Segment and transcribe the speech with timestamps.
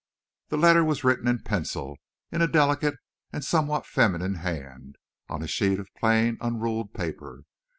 [0.47, 1.95] The letter was written in pencil,
[2.31, 2.95] in a delicate
[3.31, 4.95] and somewhat feminine hand,
[5.29, 7.43] on a sheet of plain, unruled paper.